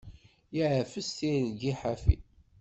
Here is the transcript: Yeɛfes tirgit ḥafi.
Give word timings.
Yeɛfes 0.55 1.09
tirgit 1.17 1.75
ḥafi. 1.81 2.15